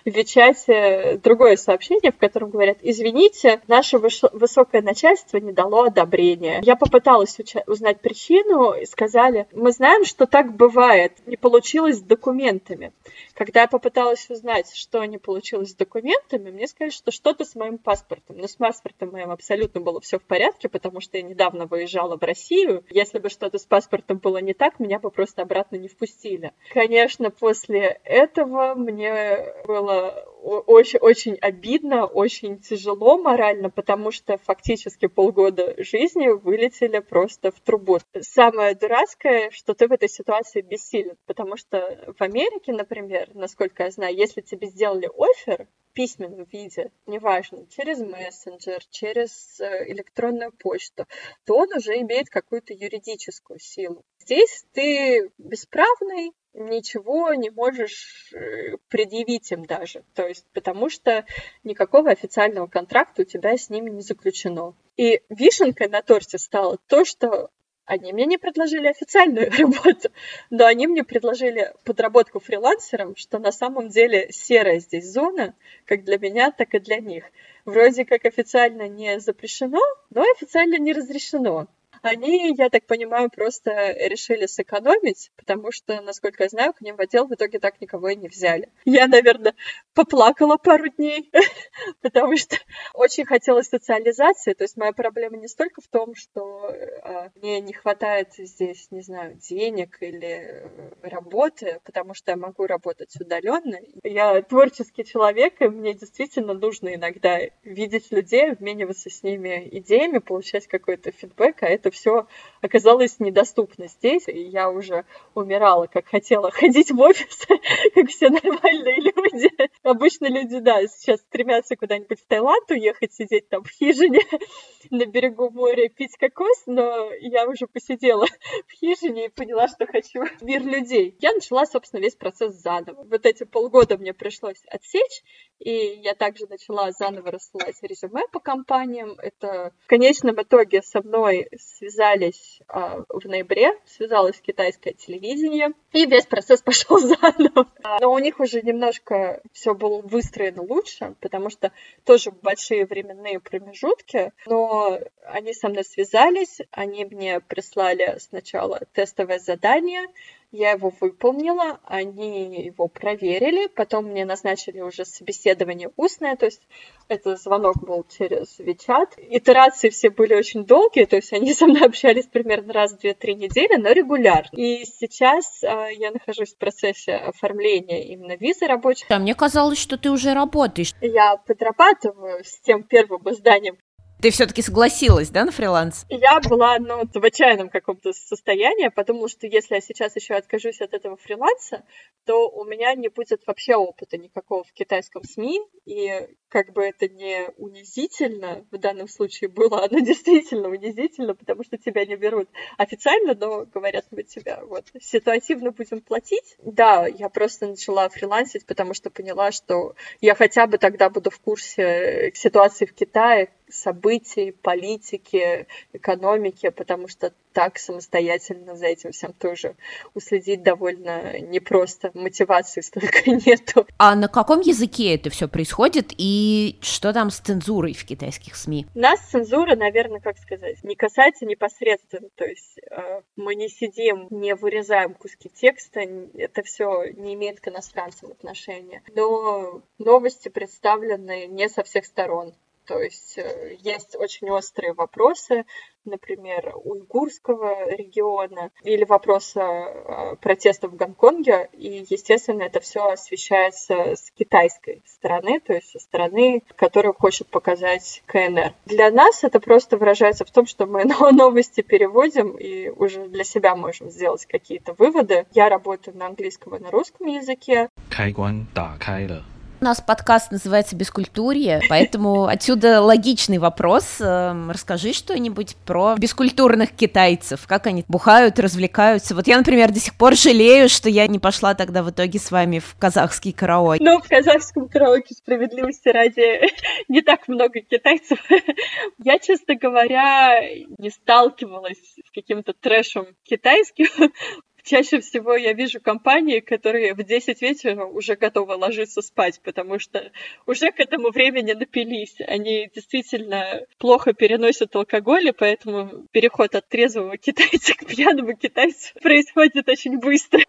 [0.05, 6.61] Вичате другое сообщение, в котором говорят, извините, наше высокое начальство не дало одобрения.
[6.63, 12.93] Я попыталась узнать причину и сказали, мы знаем, что так бывает, не получилось с документами.
[13.35, 17.79] Когда я попыталась узнать, что не получилось с документами, мне сказали, что что-то с моим
[17.79, 18.37] паспортом.
[18.37, 22.23] Но с паспортом моим абсолютно было все в порядке, потому что я недавно выезжала в
[22.23, 22.85] Россию.
[22.91, 26.53] Если бы что-то с паспортом было не так, меня бы просто обратно не впустили.
[26.75, 30.11] Конечно, после этого мне было
[30.43, 38.01] очень-очень обидно, очень тяжело морально, потому что фактически полгода жизни вылетели просто в трубу.
[38.21, 43.91] Самое дурацкое, что ты в этой ситуации бессилен, потому что в Америке, например, насколько я
[43.91, 51.07] знаю, если тебе сделали офер письменном виде, неважно, через мессенджер, через э, электронную почту,
[51.45, 54.05] то он уже имеет какую-то юридическую силу.
[54.21, 60.05] Здесь ты бесправный, ничего не можешь э, предъявить им даже.
[60.15, 61.25] То есть, потому что
[61.65, 64.75] никакого официального контракта у тебя с ними не заключено.
[64.97, 67.51] И вишенкой на торте стало то, что
[67.87, 70.11] они мне не предложили официальную работу,
[70.51, 75.55] но они мне предложили подработку фрилансером, что на самом деле серая здесь зона,
[75.87, 77.25] как для меня, так и для них.
[77.65, 79.81] Вроде как официально не запрещено,
[80.11, 81.67] но официально не разрешено.
[82.03, 87.01] Они, я так понимаю, просто решили сэкономить, потому что, насколько я знаю, к ним в
[87.01, 88.69] отдел в итоге так никого и не взяли.
[88.85, 89.55] Я, наверное,
[89.95, 91.31] поплакала пару дней,
[92.03, 92.57] потому что
[92.95, 94.55] очень хотелось социализации.
[94.55, 99.03] То есть моя проблема не столько в том, что а, мне не хватает здесь, не
[99.03, 100.71] знаю, денег или
[101.03, 103.79] работы, потому что я могу работать удаленно.
[104.03, 110.67] Я творческий человек, и мне действительно нужно иногда видеть людей, обмениваться с ними идеями, получать
[110.67, 112.27] какой-то фидбэк, а это все
[112.61, 117.47] оказалось недоступно здесь, и я уже умирала, как хотела ходить в офис,
[117.95, 119.51] как все нормальные люди.
[119.83, 124.21] Обычно люди, да, сейчас стремятся куда-нибудь в Таиланд уехать, сидеть там в хижине
[124.91, 128.27] на берегу моря, пить кокос, но я уже посидела
[128.67, 131.17] в хижине и поняла, что хочу мир людей.
[131.21, 133.05] Я начала, собственно, весь процесс заново.
[133.05, 135.23] Вот эти полгода мне пришлось отсечь,
[135.59, 135.73] и
[136.03, 139.17] я также начала заново рассылать резюме по компаниям.
[139.19, 141.49] Это в конечном итоге со мной
[141.81, 147.67] связались а, в ноябре, связалось китайское телевидение, и весь процесс пошел заново.
[148.01, 151.73] Но у них уже немножко все было выстроено лучше, потому что
[152.05, 160.07] тоже большие временные промежутки, но они со мной связались, они мне прислали сначала тестовое задание,
[160.53, 166.63] я его выполнила, они его проверили, потом мне назначили уже собеседование устное, то есть
[167.09, 169.15] это звонок был через Вичат.
[169.17, 173.35] Итерации все были очень долгие, то есть они со мной общались примерно раз в 2-3
[173.35, 174.57] недели, но регулярно.
[174.57, 179.07] И сейчас а, я нахожусь в процессе оформления именно визы рабочей.
[179.09, 180.95] А мне казалось, что ты уже работаешь.
[181.01, 183.79] Я подрабатываю с тем первым изданием,
[184.21, 186.07] ты все-таки согласилась, да, на фриланс?
[186.09, 188.89] Я была, ну, в отчаянном каком-то состоянии.
[188.89, 191.85] Подумала, что если я сейчас еще откажусь от этого фриланса,
[192.25, 195.61] то у меня не будет вообще опыта никакого в китайском СМИ.
[195.87, 201.79] И как бы это не унизительно в данном случае было, оно действительно унизительно, потому что
[201.79, 206.57] тебя не берут официально, но говорят, мы тебя вот ситуативно будем платить.
[206.59, 211.39] Да, я просто начала фрилансить, потому что поняла, что я хотя бы тогда буду в
[211.41, 219.75] курсе ситуации в Китае, событий, политики, экономики, потому что так самостоятельно за этим всем тоже
[220.15, 222.11] уследить довольно непросто.
[222.15, 223.87] Мотивации столько нету.
[223.99, 228.87] А на каком языке это все происходит и что там с цензурой в китайских СМИ?
[228.95, 232.29] Нас цензура, наверное, как сказать, не касается непосредственно.
[232.37, 236.01] То есть э, мы не сидим, не вырезаем куски текста,
[236.35, 239.03] это все не имеет к иностранцам отношения.
[239.15, 242.55] Но новости представлены не со всех сторон.
[242.86, 245.66] То есть э, есть очень острые вопросы,
[246.06, 251.70] например, уйгурского региона или вопроса э, протестов в Гонконге.
[251.74, 258.22] И, естественно, это все освещается с китайской стороны, то есть со стороны, которую хочет показать
[258.28, 258.74] КНР.
[258.86, 263.76] Для нас это просто выражается в том, что мы новости переводим и уже для себя
[263.76, 265.48] можем сделать какие-то выводы.
[265.54, 267.90] Я работаю на английском и на русском языке.
[268.10, 269.44] 开关打开了。
[269.81, 274.21] У нас подкаст называется «Бескультурье», поэтому отсюда логичный вопрос.
[274.21, 279.35] Эм, расскажи что-нибудь про бескультурных китайцев, как они бухают, развлекаются.
[279.35, 282.51] Вот я, например, до сих пор жалею, что я не пошла тогда в итоге с
[282.51, 284.05] вами в казахский караоке.
[284.05, 286.61] Ну, в казахском караоке, справедливости ради,
[287.09, 288.39] не так много китайцев.
[289.25, 290.61] Я, честно говоря,
[290.99, 294.09] не сталкивалась с каким-то трэшем китайским,
[294.83, 300.31] Чаще всего я вижу компании, которые в 10 вечера уже готовы ложиться спать, потому что
[300.67, 302.37] уже к этому времени напились.
[302.47, 309.89] Они действительно плохо переносят алкоголь, и поэтому переход от трезвого китайца к пьяному китайцу происходит
[309.89, 310.61] очень быстро.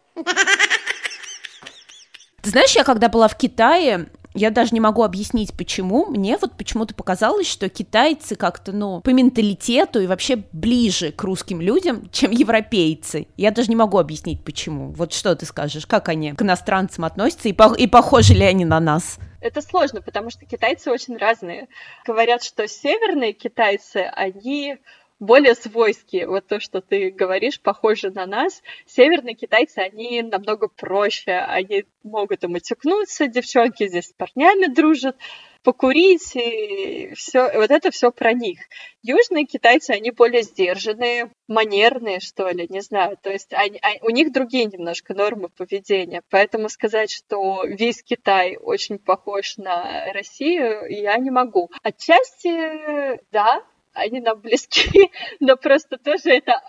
[2.41, 6.05] Ты знаешь, я когда была в Китае, я даже не могу объяснить, почему.
[6.05, 11.61] Мне вот почему-то показалось, что китайцы как-то, ну, по менталитету и вообще ближе к русским
[11.61, 13.27] людям, чем европейцы.
[13.37, 14.91] Я даже не могу объяснить, почему.
[14.91, 18.65] Вот что ты скажешь, как они к иностранцам относятся и, по- и похожи ли они
[18.65, 19.17] на нас?
[19.41, 21.67] Это сложно, потому что китайцы очень разные.
[22.05, 24.77] Говорят, что северные китайцы, они
[25.21, 26.27] более свойские.
[26.27, 28.61] Вот то, что ты говоришь, похоже на нас.
[28.87, 31.33] Северные китайцы, они намного проще.
[31.33, 35.15] Они могут и матюкнуться, девчонки здесь с парнями дружат,
[35.63, 38.59] покурить, и все, вот это все про них.
[39.03, 43.15] Южные китайцы, они более сдержанные, манерные, что ли, не знаю.
[43.21, 46.23] То есть они, они, у них другие немножко нормы поведения.
[46.31, 51.69] Поэтому сказать, что весь Китай очень похож на Россию, я не могу.
[51.83, 53.63] Отчасти, да,
[53.93, 56.61] они нам близки, но просто тоже это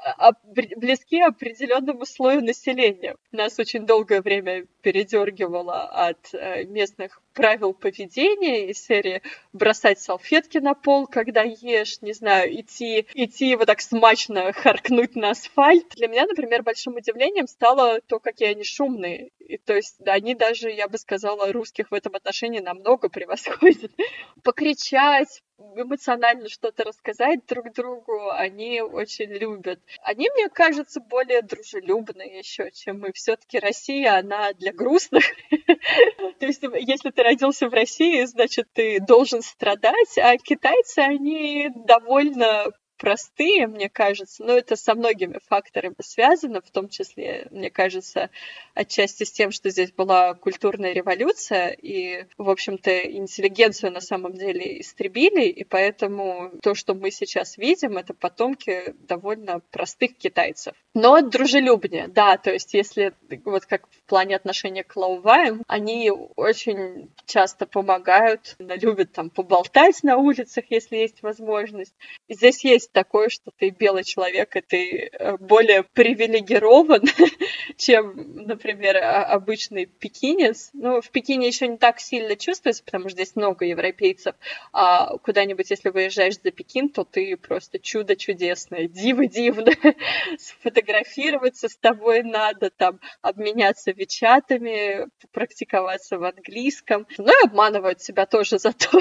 [0.45, 3.17] близки определенному слою населения.
[3.31, 10.75] Нас очень долгое время передергивало от э, местных правил поведения из серии бросать салфетки на
[10.75, 15.89] пол, когда ешь, не знаю, идти, идти вот так смачно харкнуть на асфальт.
[15.97, 19.31] Для меня, например, большим удивлением стало то, какие они шумные.
[19.39, 23.91] И, то есть они даже, я бы сказала, русских в этом отношении намного превосходят.
[24.43, 25.43] Покричать,
[25.77, 29.81] эмоционально что-то рассказать друг другу, они очень любят.
[30.03, 33.13] Они, мне кажется, более дружелюбные еще, чем мы.
[33.13, 35.25] Все-таки Россия, она для грустных.
[36.39, 42.73] То есть, если ты родился в России, значит, ты должен страдать, а китайцы, они довольно
[43.03, 48.31] простые, мне кажется, но это со многими факторами связано, в том числе, мне кажется,
[48.75, 54.81] отчасти с тем, что здесь была культурная революция, и, в общем-то, интеллигенцию на самом деле
[54.81, 60.75] истребили, и поэтому то, что мы сейчас видим, это потомки довольно простых китайцев.
[60.95, 67.11] Но дружелюбнее, да, то есть если вот как в плане отношения к лауваям, они очень
[67.27, 71.95] часто помогают, любят там поболтать на улицах, если есть возможность.
[72.29, 77.03] И здесь есть такое, что ты белый человек, и ты э, более привилегирован,
[77.77, 80.71] чем, например, обычный пекинец.
[80.73, 84.35] Ну, в Пекине еще не так сильно чувствуется, потому что здесь много европейцев.
[84.73, 89.73] А куда-нибудь, если выезжаешь за Пекин, то ты просто чудо чудесное, диво дивно.
[90.39, 97.07] Сфотографироваться с тобой надо, там, обменяться вечатами, практиковаться в английском.
[97.19, 99.01] Ну и обманывают себя тоже за то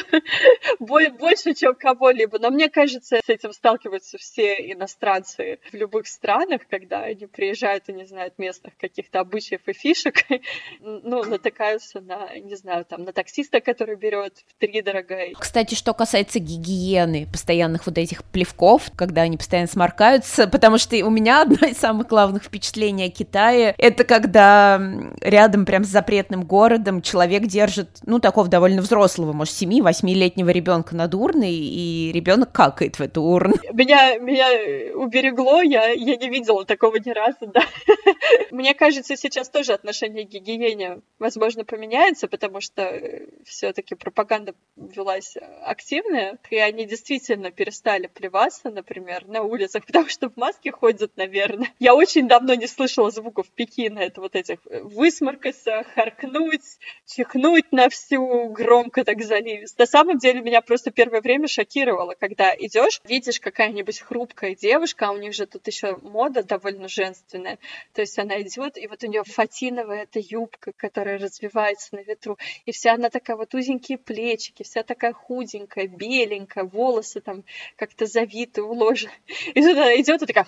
[0.80, 2.40] больше, чем кого-либо.
[2.40, 7.90] Но мне кажется, с этим стал сталкиваются все иностранцы в любых странах, когда они приезжают
[7.90, 10.24] и не знают местных каких-то обычаев и фишек,
[10.82, 15.18] ну, натыкаются на, не знаю, там, на таксиста, который берет в три дорого.
[15.38, 21.10] Кстати, что касается гигиены, постоянных вот этих плевков, когда они постоянно сморкаются, потому что у
[21.10, 24.82] меня одно из самых главных впечатлений о Китае, это когда
[25.22, 31.16] рядом прям с запретным городом человек держит, ну, такого довольно взрослого, может, 7-8-летнего ребенка над
[31.16, 36.98] урной, и ребенок какает в эту урну меня, меня уберегло, я, я не видела такого
[36.98, 37.62] ни разу, да.
[38.52, 45.36] Мне кажется, сейчас тоже отношение к гигиене, возможно, поменяется, потому что э, все-таки пропаганда велась
[45.64, 51.70] активная, и они действительно перестали плеваться, например, на улицах, потому что в маске ходят, наверное.
[51.80, 57.90] Я очень давно не слышала звуков Пекина, это вот этих э, высморкаться, харкнуть, чихнуть на
[57.90, 59.78] всю, громко так заливить.
[59.78, 65.08] На самом деле меня просто первое время шокировало, когда идешь, видишь, как какая-нибудь хрупкая девушка,
[65.08, 67.60] а у них же тут еще мода довольно женственная,
[67.94, 72.38] то есть она идет, и вот у нее фатиновая эта юбка, которая развивается на ветру,
[72.66, 77.44] и вся она такая вот узенькие плечики, вся такая худенькая, беленькая, волосы там
[77.76, 79.12] как-то завиты, уложены.
[79.54, 80.48] И тут она идет и такая...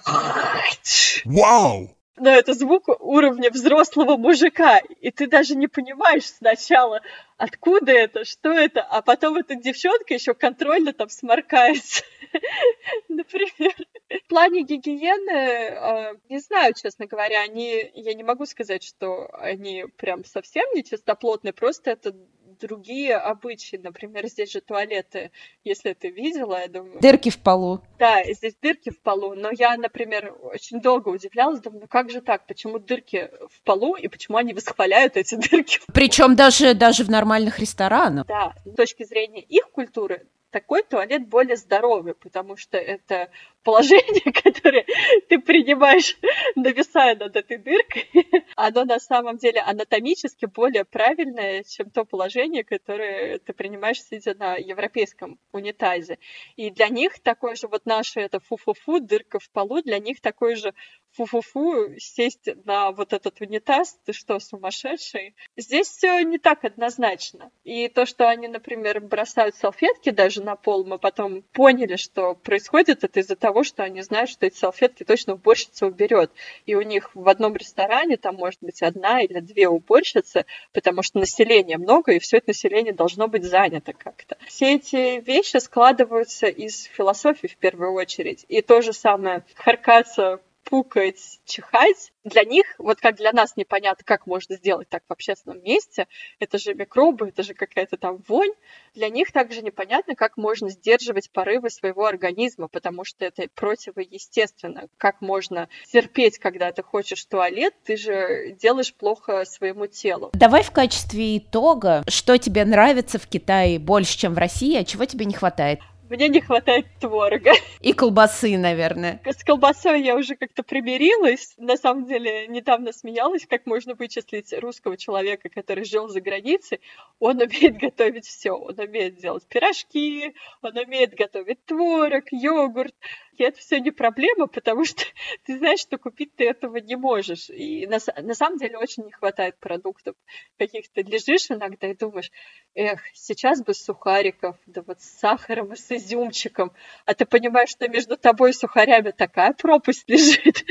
[1.25, 1.89] Вау!
[2.17, 7.01] но это звук уровня взрослого мужика, и ты даже не понимаешь сначала,
[7.37, 12.03] откуда это, что это, а потом эта девчонка еще контрольно там сморкается,
[13.09, 13.75] например.
[14.09, 19.85] В плане гигиены, а, не знаю, честно говоря, они, я не могу сказать, что они
[19.97, 22.13] прям совсем не чистоплотные, просто это
[22.59, 23.77] другие обычаи.
[23.77, 25.31] Например, здесь же туалеты,
[25.63, 26.99] если ты видела, я думаю...
[26.99, 27.81] Дырки в полу.
[27.99, 29.33] Да, здесь дырки в полу.
[29.35, 32.47] Но я, например, очень долго удивлялась, думаю, ну как же так?
[32.47, 35.79] Почему дырки в полу и почему они восхваляют эти дырки?
[35.93, 38.27] Причем даже, даже в нормальных ресторанах.
[38.27, 43.31] Да, с точки зрения их культуры, такой туалет более здоровый, потому что это
[43.63, 44.85] положение, которое
[45.27, 46.15] ты принимаешь,
[46.55, 48.07] нависая над этой дыркой,
[48.55, 54.55] оно на самом деле анатомически более правильное, чем то положение, которое ты принимаешь, сидя на
[54.55, 56.19] европейском унитазе.
[56.55, 60.55] И для них такое же, вот наше это фу-фу-фу, дырка в полу, для них такой
[60.55, 60.73] же
[61.15, 65.35] фу-фу-фу, сесть на вот этот унитаз, ты что, сумасшедший?
[65.57, 67.51] Здесь все не так однозначно.
[67.63, 73.03] И то, что они, например, бросают салфетки даже на пол, мы потом поняли, что происходит
[73.03, 76.31] это из-за того, что они знают, что эти салфетки точно уборщица уберет.
[76.65, 81.19] И у них в одном ресторане там может быть одна или две уборщицы, потому что
[81.19, 84.37] населения много, и все это население должно быть занято как-то.
[84.47, 88.45] Все эти вещи складываются из философии в первую очередь.
[88.47, 92.11] И то же самое харкаться пукать, чихать.
[92.23, 96.07] Для них, вот как для нас непонятно, как можно сделать так в общественном месте,
[96.39, 98.53] это же микробы, это же какая-то там вонь.
[98.95, 104.87] Для них также непонятно, как можно сдерживать порывы своего организма, потому что это противоестественно.
[104.97, 110.31] Как можно терпеть, когда ты хочешь в туалет, ты же делаешь плохо своему телу.
[110.33, 115.05] Давай в качестве итога, что тебе нравится в Китае больше, чем в России, а чего
[115.05, 115.79] тебе не хватает?
[116.09, 117.51] Мне не хватает творога.
[117.79, 119.21] И колбасы, наверное.
[119.25, 121.53] С колбасой я уже как-то примирилась.
[121.57, 126.81] На самом деле, недавно смеялась, как можно вычислить русского человека, который жил за границей.
[127.19, 128.51] Он умеет готовить все.
[128.51, 132.95] Он умеет делать пирожки, он умеет готовить творог, йогурт.
[133.37, 135.03] И это все не проблема, потому что
[135.45, 137.49] ты знаешь, что купить ты этого не можешь.
[137.49, 140.15] И на, на самом деле очень не хватает продуктов
[140.57, 141.01] каких-то.
[141.01, 142.31] Лежишь иногда и думаешь,
[142.75, 146.73] эх, сейчас бы сухариков, да вот с сахаром и с изюмчиком.
[147.05, 150.63] А ты понимаешь, что между тобой и сухарями такая пропасть лежит.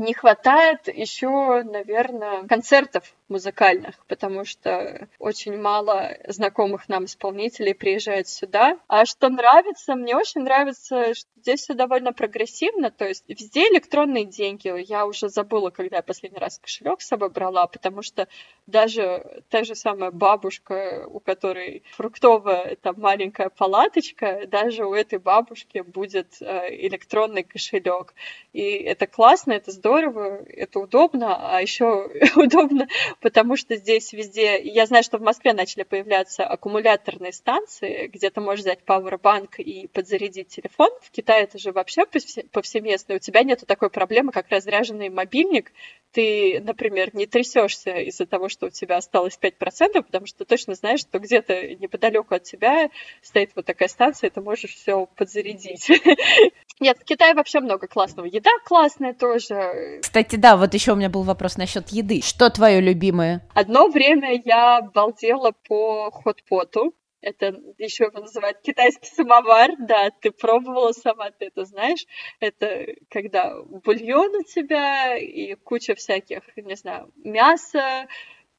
[0.00, 8.78] Не хватает еще, наверное, концертов музыкальных, потому что очень мало знакомых нам исполнителей приезжает сюда.
[8.88, 14.24] А что нравится, мне очень нравится, что здесь все довольно прогрессивно, то есть везде электронные
[14.24, 14.72] деньги.
[14.86, 18.26] Я уже забыла, когда я последний раз кошелек с собой брала, потому что
[18.66, 25.80] даже та же самая бабушка, у которой фруктовая там маленькая палаточка, даже у этой бабушки
[25.80, 28.14] будет э, электронный кошелек.
[28.52, 32.88] И это классно, это здорово, это удобно, а еще удобно
[33.20, 34.60] потому что здесь везде...
[34.60, 39.86] Я знаю, что в Москве начали появляться аккумуляторные станции, где ты можешь взять пауэрбанк и
[39.88, 40.90] подзарядить телефон.
[41.02, 42.04] В Китае это же вообще
[42.52, 43.14] повсеместно.
[43.14, 45.72] У тебя нету такой проблемы, как разряженный мобильник.
[46.12, 50.74] Ты, например, не трясешься из-за того, что у тебя осталось 5%, потому что ты точно
[50.74, 52.90] знаешь, что где-то неподалеку от тебя
[53.22, 55.88] стоит вот такая станция, и ты можешь все подзарядить.
[56.80, 58.26] Нет, в Китае вообще много классного.
[58.26, 59.54] Еда классная тоже.
[60.02, 62.20] Кстати, да, вот еще у меня был вопрос насчет еды.
[62.22, 63.46] Что твое любимое?
[63.54, 66.94] Одно время я балдела по хот-поту.
[67.22, 72.06] Это еще его называют китайский самовар, да, ты пробовала сама, ты это знаешь.
[72.40, 78.06] Это когда бульон у тебя и куча всяких, не знаю, мяса,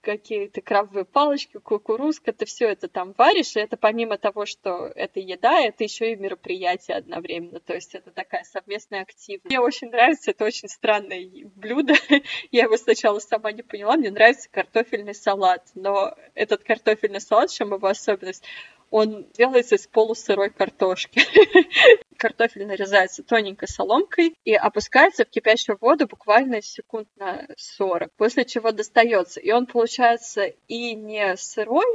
[0.02, 5.20] какие-то крабовые палочки, кукурузка, ты все это там варишь, и это помимо того, что это
[5.20, 9.46] еда, это еще и мероприятие одновременно, то есть это такая совместная активность.
[9.46, 11.26] Мне очень нравится, это очень странное
[11.56, 11.94] блюдо,
[12.52, 17.56] я его сначала сама не поняла, мне нравится картофельный салат, но этот картофельный салат, в
[17.56, 18.44] чем его особенность,
[18.92, 21.22] он делается из полусырой картошки.
[22.18, 28.72] Картофель нарезается тоненькой соломкой и опускается в кипящую воду буквально секунд на 40, после чего
[28.72, 29.40] достается.
[29.40, 31.86] И он получается и не сырой,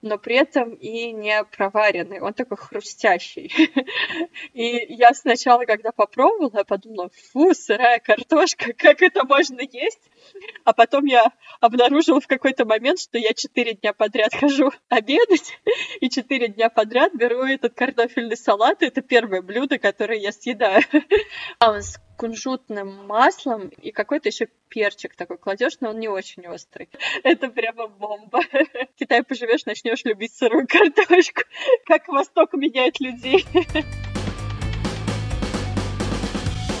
[0.00, 3.52] но при этом и не проваренный, он такой хрустящий.
[4.52, 10.00] И я сначала, когда попробовала, подумала, фу, сырая картошка, как это можно есть?
[10.64, 15.58] А потом я обнаружила в какой-то момент, что я четыре дня подряд хожу обедать,
[16.00, 20.82] и четыре дня подряд беру этот картофельный салат, это первое блюдо, которое я съедаю.
[21.58, 21.82] А он
[22.18, 26.90] кунжутным маслом и какой-то еще перчик такой кладешь, но он не очень острый.
[27.22, 28.40] Это прямо бомба.
[28.52, 31.42] В Китае поживешь, начнешь любить сырую картошку.
[31.86, 33.46] Как Восток меняет людей.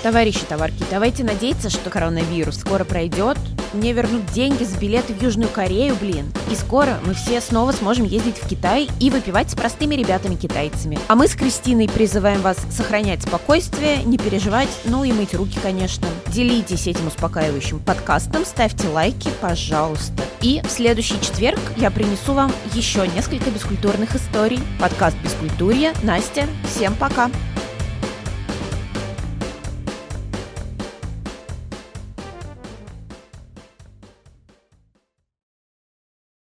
[0.08, 3.36] Товарищи товарки, давайте надеяться, что коронавирус скоро пройдет,
[3.74, 6.32] мне вернут деньги за билеты в Южную Корею, блин.
[6.50, 10.98] И скоро мы все снова сможем ездить в Китай и выпивать с простыми ребятами-китайцами.
[11.08, 16.08] А мы с Кристиной призываем вас сохранять спокойствие, не переживать, ну и мыть руки, конечно.
[16.28, 20.22] Делитесь этим успокаивающим подкастом, ставьте лайки, пожалуйста.
[20.40, 24.60] И в следующий четверг я принесу вам еще несколько бескультурных историй.
[24.80, 25.92] Подкаст «Бескультурье».
[26.02, 27.30] Настя, всем пока!